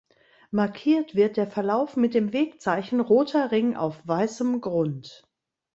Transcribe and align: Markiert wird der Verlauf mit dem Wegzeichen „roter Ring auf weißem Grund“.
Markiert 0.49 1.13
wird 1.13 1.37
der 1.37 1.45
Verlauf 1.45 1.95
mit 1.95 2.15
dem 2.15 2.33
Wegzeichen 2.33 3.01
„roter 3.01 3.51
Ring 3.51 3.75
auf 3.75 3.97
weißem 4.07 4.59
Grund“. 4.59 5.29